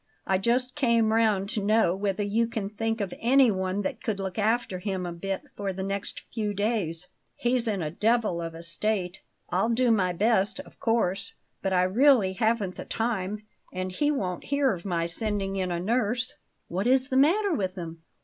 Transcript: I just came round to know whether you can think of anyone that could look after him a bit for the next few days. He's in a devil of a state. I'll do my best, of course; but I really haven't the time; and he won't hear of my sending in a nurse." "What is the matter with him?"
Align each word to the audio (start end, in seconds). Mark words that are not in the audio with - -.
I 0.25 0.39
just 0.39 0.73
came 0.73 1.13
round 1.13 1.47
to 1.49 1.61
know 1.63 1.95
whether 1.95 2.23
you 2.23 2.47
can 2.47 2.71
think 2.71 3.01
of 3.01 3.13
anyone 3.19 3.83
that 3.83 4.01
could 4.01 4.19
look 4.19 4.39
after 4.39 4.79
him 4.79 5.05
a 5.05 5.13
bit 5.13 5.43
for 5.55 5.71
the 5.71 5.83
next 5.83 6.23
few 6.33 6.55
days. 6.55 7.07
He's 7.35 7.67
in 7.67 7.83
a 7.83 7.91
devil 7.91 8.41
of 8.41 8.55
a 8.55 8.63
state. 8.63 9.19
I'll 9.51 9.69
do 9.69 9.91
my 9.91 10.11
best, 10.11 10.59
of 10.61 10.79
course; 10.79 11.33
but 11.61 11.71
I 11.71 11.83
really 11.83 12.33
haven't 12.33 12.77
the 12.77 12.85
time; 12.85 13.43
and 13.71 13.91
he 13.91 14.09
won't 14.09 14.45
hear 14.45 14.73
of 14.73 14.85
my 14.85 15.05
sending 15.05 15.55
in 15.55 15.69
a 15.71 15.79
nurse." 15.79 16.33
"What 16.67 16.87
is 16.87 17.09
the 17.09 17.15
matter 17.17 17.53
with 17.53 17.75
him?" 17.75 18.01